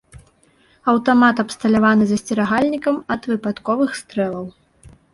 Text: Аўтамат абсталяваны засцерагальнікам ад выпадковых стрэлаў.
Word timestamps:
Аўтамат 0.93 1.43
абсталяваны 1.43 2.03
засцерагальнікам 2.13 2.95
ад 3.19 3.31
выпадковых 3.35 3.89
стрэлаў. 4.05 4.45